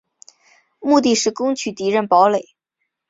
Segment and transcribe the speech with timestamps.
[0.79, 2.55] 目的是攻取敌人堡垒。